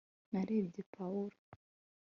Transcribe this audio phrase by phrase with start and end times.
[0.31, 1.37] narebye pawulo